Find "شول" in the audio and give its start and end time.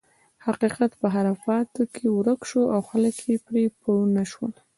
4.31-4.53